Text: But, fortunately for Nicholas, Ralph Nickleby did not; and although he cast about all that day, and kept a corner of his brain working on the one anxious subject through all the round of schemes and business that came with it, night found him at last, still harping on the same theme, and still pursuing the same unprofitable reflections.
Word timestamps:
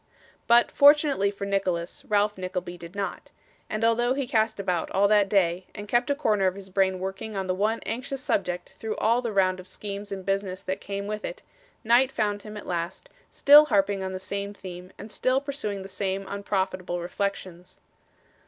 But, 0.47 0.71
fortunately 0.71 1.29
for 1.29 1.45
Nicholas, 1.45 2.03
Ralph 2.05 2.35
Nickleby 2.35 2.75
did 2.75 2.95
not; 2.95 3.29
and 3.69 3.85
although 3.85 4.15
he 4.15 4.25
cast 4.25 4.59
about 4.59 4.89
all 4.89 5.07
that 5.07 5.29
day, 5.29 5.67
and 5.75 5.87
kept 5.87 6.09
a 6.09 6.15
corner 6.15 6.47
of 6.47 6.55
his 6.55 6.71
brain 6.71 6.97
working 6.97 7.35
on 7.37 7.45
the 7.45 7.53
one 7.53 7.81
anxious 7.85 8.19
subject 8.19 8.69
through 8.79 8.95
all 8.95 9.21
the 9.21 9.31
round 9.31 9.59
of 9.59 9.67
schemes 9.67 10.11
and 10.11 10.25
business 10.25 10.61
that 10.63 10.81
came 10.81 11.05
with 11.05 11.23
it, 11.23 11.43
night 11.83 12.11
found 12.11 12.41
him 12.41 12.57
at 12.57 12.65
last, 12.65 13.09
still 13.29 13.65
harping 13.65 14.01
on 14.01 14.11
the 14.11 14.17
same 14.17 14.55
theme, 14.55 14.91
and 14.97 15.11
still 15.11 15.39
pursuing 15.39 15.83
the 15.83 15.87
same 15.87 16.25
unprofitable 16.27 16.99
reflections. 16.99 17.77